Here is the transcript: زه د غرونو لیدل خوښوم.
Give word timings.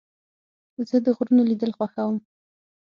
زه 0.89 0.97
د 1.05 1.07
غرونو 1.15 1.43
لیدل 1.49 1.71
خوښوم. 1.77 2.17